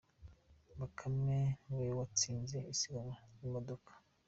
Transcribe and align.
Bakame 0.79 1.37
niwe 1.65 1.89
watsinze 1.99 2.57
isiganwa 2.73 3.15
ry’imodoka 3.33 3.91